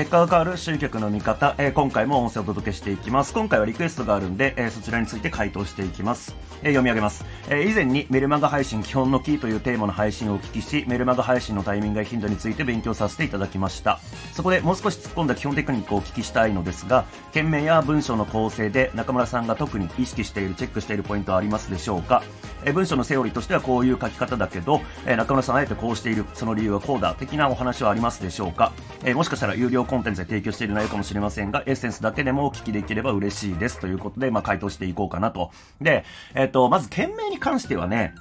[0.00, 3.34] 結果が変わる集客の見方、えー、今回も音声をお届けしていきます。
[3.34, 6.34] 今回はリクエストがあるんで、えー、そちらについて回答していきます。
[6.62, 7.22] えー、読み上げます。
[7.50, 14.00] え以前にメルマガ配信基本のキーというテーマの配信をお聞きし、メルマガ配信のタイミングや頻度について勉強させていただきました。
[14.32, 22.22] そこでもう少し突っ込んだ基本テクニックをお聞きしたいのですが、件名や文章の構成で中村さんが特に意識している、チェックしているポイントはありますでしょうか？
[22.64, 28.72] え文章のセオリーとしてはこういう書き方だけど、え中村さんあえてこうしている、その理由はこうだ、的なお話はありますでしょうか？
[29.04, 35.50] えもしかしたら有料コンテンツで提供している内容かもしれませんが、エッセンスだけでもお聞きできれば嬉しいですということで、まあ、回答していこうかなと。
[35.80, 36.04] で、
[36.34, 38.14] えっ、と、まず件名に関してはね、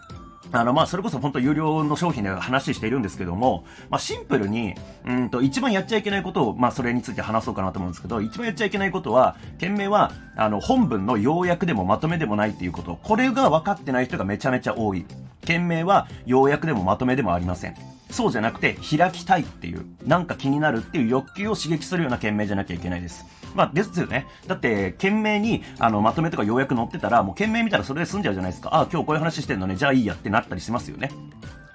[0.51, 4.73] あの、まあ、それこそ本当有料の商品で話しているんですけども、まあ、シンプルに、
[5.05, 12.97] うんと、一番やっちゃいけないことを、まあ、それについて話そうかなと思うんですけど、一番やっちゃいけないことは、件名は、あの、本文の要約でもまとめでもないっていうこと。
[13.03, 15.05] これが分かってない人がめちゃめちゃ多い。
[15.45, 17.75] 件名は、要約でもまとめでもありません。
[18.09, 23.25] そうじゃなくて、開きたいっていう、なんか気になるっていう欲求を刺激するような件名じゃなきゃいけないです。
[23.55, 24.25] まあ、ですよね。
[24.47, 28.69] だって、件名に、あの、まとめとか要約載ってたら、もう件名見たらそれで済んじゃうじゃないですか。
[28.73, 31.11] ああ、今日こういう話してんのね、じゃあいいやってなったりしますよね。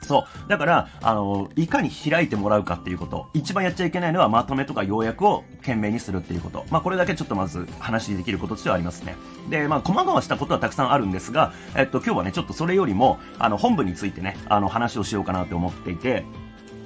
[0.04, 0.48] そう。
[0.48, 3.28] だから、あの、いかに開いてもらうかっていうこと。
[3.34, 6.64] 一番やっちゃいけないのはまとめとか要約を懸命にするっていうこと。
[6.70, 9.16] まあ、これだけちょっとまず話できることとしてはありますね。
[9.50, 16.24] で、まあ、細々したことはたくさんあるんですが、えっと、今日はね、ちょっとそれよりも、あの、本文についてね、あの、話をしようかなと思っていて、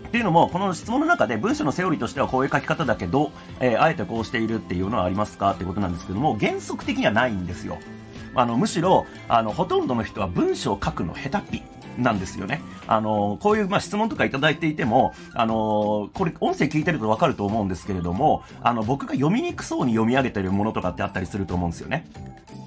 [0.08, 3.30] っていうのも、この質問の中で文章のセオリーとしてはこういう書き方だけど、
[3.60, 7.78] えー、あえてこうしているっていうのはありますかってことなんですけども、原則的にはないんですよ。
[8.34, 11.62] あの、むしろ、あの、ほとんどの人は文章を書くの下手っぴ。
[11.98, 12.62] なんですよね。
[12.86, 22.06] あの、こういう、まあ、質問とかいただいていても、あの、これ、音声聞いてるとわかると思うんですけれども、あの、僕が読みにくそうに読み上げてるものとかってあったりすると思うんですよね。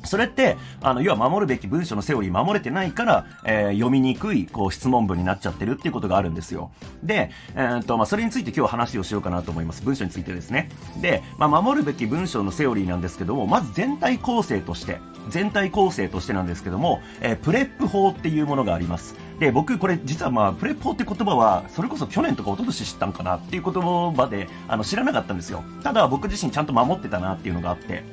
[0.04, 6.72] それって、あの、要は守るべき文章のセオリー守れてないから、えー、読みにくい、こう、質問文になっちゃってるっていうことがあるんですよ。
[7.04, 9.84] で、えー、っと、まあ、それについて今日話をしようかなと思います。
[9.84, 10.70] 文章についてですね。
[11.02, 19.16] で、まあ、守るべき文章のセオリーなんですけども、まず全体構成として、全体構成としてなんですけども、えー、プレップ法っていうものがあります。
[19.42, 25.64] で、僕これ実はまあ、プレップ法って言葉は、それこそ去年とか一昨年知ったんかなっていう言葉で、あの、知らなかったんですよ。
[25.82, 28.04] ただ僕自身ちゃんと守ってたなっていうのがあって。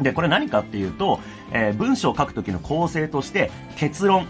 [0.00, 1.20] で、これ何かっていうと、
[1.52, 4.26] えー、文章を書くときの構成として、結論、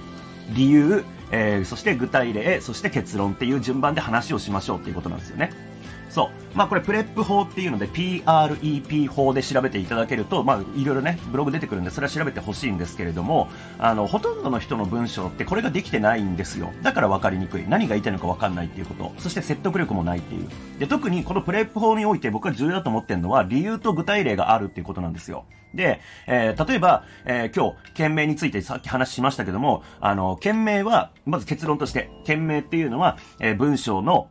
[0.55, 5.51] 理由、えー、そして具体例、そして結論っていう順番で話をしましょうっていうことなんですよね。
[6.11, 6.44] そう。
[6.55, 13.49] まあこれプレップ法っていうので PREP 法で調べていただけると、まあいろいろね、ブログ出てくるんでそれは調べてほしいんですけれども、
[13.79, 16.73] あの、ほとんどの人の文章ってこれができてないんですよ。
[16.83, 17.65] だから分かりにくい。
[17.69, 19.13] 何が言いたいのか分かんないっていうこと。
[19.19, 20.49] そして説得力もないっていう。
[20.79, 25.45] で、特にこのプレップ法において僕が重要だと思ってるのは理由と具体例があるっていうことなんですよ。
[25.75, 34.29] で、えー、例えば、えー、今日、件名についてさっき話しましたけども、あの、件名は、まず結論として、件名っていうのは、えー、文章の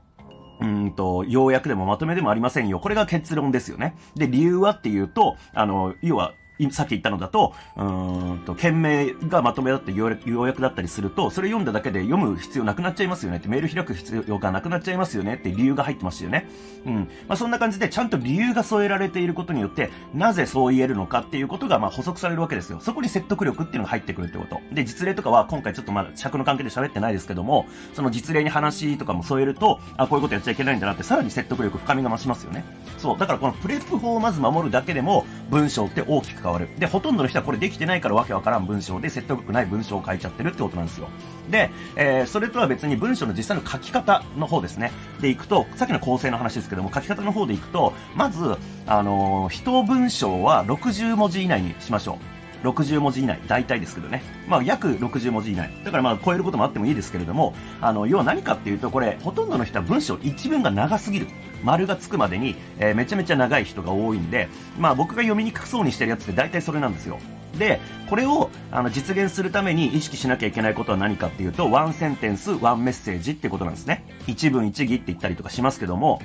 [0.59, 2.79] うんと、要約でもまとめでもありませんよ。
[2.79, 3.95] これが結論ですよね。
[4.15, 6.33] で、理由はっていうと、あの、要は、
[6.71, 16.47] さっき言ったのだと、うんと、件名がまとめだって要約だったりすると、それ読んだだけで読む必要なくなっちゃいますよねって、メール開く必要がなくなっちゃいますよねって理由が入ってますよね。
[16.85, 16.95] うん。
[17.27, 22.79] まあ、そんな感じで、ちゃんと理由が添えられていることによって、なぜそう言えるのかっていうことが、まあ、補足されるわけですよ。
[22.81, 24.61] そこに説得力っていうのが入ってくるってこと。
[24.71, 32.63] で、実例とかは、今回ちょっとまだ尺の関係で喋ってないですけども、その実例に話とかも添えると、あ、こういうことやっちゃいけないんだなって、さらに説得力、深みが増しますよね。
[32.97, 33.17] そう。
[33.17, 36.67] だからこのプレップ法をまず守るだけでも、文章って大きく変わる。
[36.77, 41.07] で、ほとんどの人はこれできてないからわけわからん文章で説得力ない文章を書いちゃってるってことなんですよ。
[41.49, 44.91] で、えー、それとは別に文章の実際の書き方の方ですね。
[45.21, 52.33] でいくと、さっきの構成の話ですけども、書き方の方でいくと、まず、あのー、一文章は60文字以内にしましょう。
[52.63, 54.23] 60文字以内、大体ですけどね。
[54.47, 55.69] まあ、約60文字以内。
[55.83, 61.27] だからまあ、超えることもあってもいいですけれども、あの、要は何かっていうと、これ、ほとんどの人は文章一文が長すぎる。
[61.63, 67.19] 丸がつくまでに、えー、めちゃめちゃ長い人が多いんで、まあ、僕が読みにくそうにしてるやつって大体それなんですよ。
[67.57, 67.79] で、
[68.09, 74.05] これをあの実現するために意識しなきゃいけないことは何かっていうと、ワンセンテンス、ワンメッセージってことなんですね。
[74.27, 76.21] 一文一義って言ったりとかしますけども、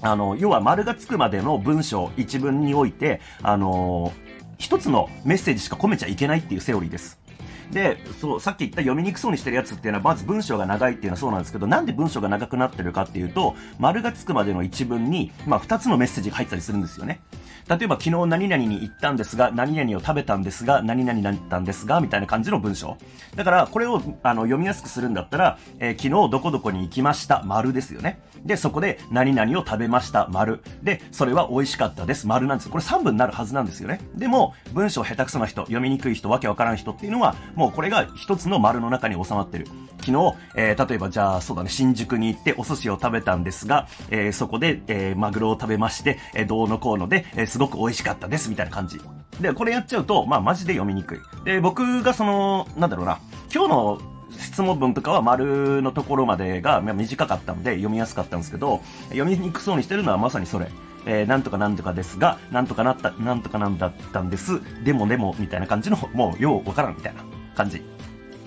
[0.00, 4.12] あの、要は丸がつくまでの文章一文において、あの
[4.58, 7.21] 一つのメッセージしか込めちゃいけないっていうセオリーです。
[7.72, 17.20] で、そう、さっき言った読みにくそうにしてるやつっていうのは、まず文章が長いっていうのはそうなんですけど、なんで文章が長くなってるかっていうと、丸がつくまでの一文に、まあ、二つのメッセージが入ったりするんですよね。
[17.68, 22.96] 例えば、昨日何々に行ったんですが、何々を食べたんですが、何々になったんですが、みたいな感じの文章。
[23.34, 28.20] だから、これを、あの、読みやすくするんだったら、えー、昨日どこどこに行きました、丸ですよね。
[28.44, 30.62] で、そこで、何々を食べました、丸。
[30.82, 32.70] で、それは美味しかったです、丸なんです。
[32.70, 34.00] これ3文になるはずなんですよね。
[34.14, 39.66] でも、文章下手くそな人、読みにくい人、わけわからん人っていうのは、もうこれが一つの丸の中に収まってる。
[40.02, 49.00] 昨日、えー、例えばじゃあ、そうだね、新宿に行ってお寿司を食べたんですが、えー、そこで、えー、マグロを食べまして、えー、どうのこうので、えー、えすごく美味しかったです、みたいな感じ。
[49.40, 51.20] で、これやっちゃうと、まあ、マジで読みにくい。
[51.44, 53.18] で、僕がその、なんだろうな、
[53.52, 54.00] 今日の
[54.38, 60.70] 質問文とかは丸のところまでが短かったので読みやすかったんですけど、読みにくそうにしてるのはまさにそれ。
[61.04, 64.60] えー、なんとかなんとかですが、なんとかなった、なんとかなんだったんです。
[64.84, 67.24] でもでも、みたいな感じの、もう、ようわからんみたいな
[67.56, 67.82] 感じ。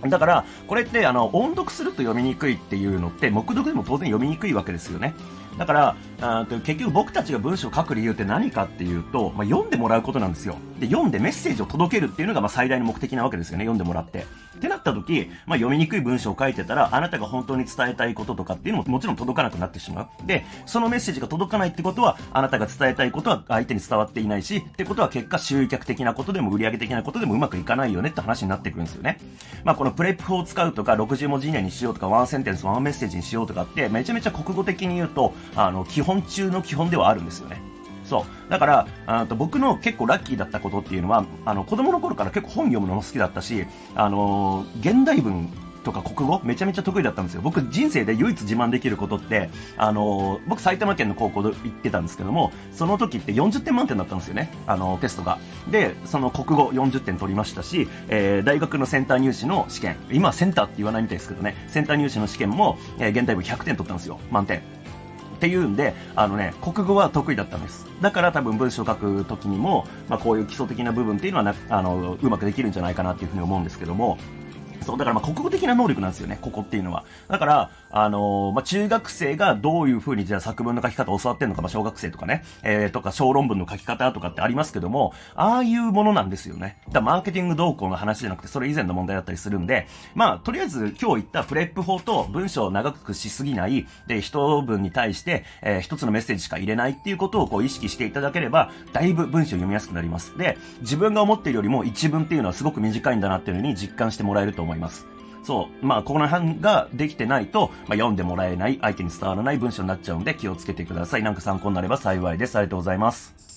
[0.09, 5.13] だから、これって、あの、音読すると読みにくいっていうのって、目読でも当然読みにくいわけですよね。
[5.57, 10.57] だから、あ結局僕たちが文章を書く理由って何かっていうと、まあ、読んでもらうことなんですよ。
[10.79, 13.63] で、読んでメッセージを届けるっていうのが、まあ、最大の目的なわけですよね。
[13.63, 14.25] 読んでもらって。
[14.55, 20.27] ってなった時、まあ、読みにくい文章を書いてたら、あなたが本当に伝えたいこととかっていうのももちろん届かなくなってしまう。
[20.27, 29.19] で、そのメッセージが届かないってことは、あなたが伝えたいことは相手に伝わっていないし、ってことは結果集客的なことでも売上的なことでもうまくいかないよねって話になってくるんですよね。
[29.63, 37.74] まあ、このプレップ法を使うとか、60文字以内にしようとか、ワンセンテンス、ワンメッセージにしようとかって、めちゃめちゃ国語的に言うと、あの、基本中の基本ではあるんですよね。
[38.05, 38.51] そう。
[38.51, 43.65] だから、あと僕の結構ラッキーだったことっていうのは、あの、子供の頃から結構本読むのも好きだったし、
[43.95, 45.49] あの現代文
[45.85, 47.41] とか国語めちゃめちゃ得意だったんですよ。
[47.41, 54.51] 僕人生で唯一自慢できることって、あの僕埼玉県の高校で行ってたんですけども、その時って40点満点だったんですよね。
[54.67, 55.37] あのテストが。
[55.69, 64.19] で、その国語40点取りましたし、えー、大学のセンター入試の試験、今センターって言わないみたいですけどね、センター入試の試験も、えー、現代文100点取ったんですよ。
[64.31, 64.74] 満点。
[65.35, 67.85] っていうんで、あのね、国語は得意だったんです。
[68.01, 74.17] だから多分文章を書くときにも、まあこういう基礎的な部分っていうのはな、あの、うまくできるんじゃないかなっていうふうに思うんですけども、
[74.81, 77.03] そう、だからまあ国語的な能力なんですよね、ここっていうのは。
[77.27, 86.77] だから、あのー、まあ中学生がどういう風にじゃあ作文の書き方を教わってんのか、まあ小学生とかね、えー、とか小論文の書き方とかってありますけども、ああいうものなんですよね。
[86.91, 100.37] だマーケティング動向の話じゃなくて、それ以前の問題だったりするんで、まあとりあえず今日言ったプレップ法と文章を長くしすぎない、で、一文に対して、えー、一つのメッセージしか入れないっていうことをこう意識していただければ、だいぶ文章読みやすくなります。
[100.37, 105.07] で、自分が思っているよりも一文っていうのはすごく短いんだなっていうのに実感してもらえると思います。
[105.43, 105.85] そう。
[105.85, 111.23] まあ、この辺ができてないと、まあ、読んでもらえない、相手に伝わらない文章になっちゃうんで気をつけてください。
[111.23, 112.57] なんか参考になれば幸いです。
[112.57, 113.54] ありがとうございます。